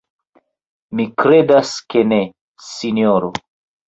[0.99, 2.19] Mi kredas ke ne,
[2.69, 3.31] sinjoro.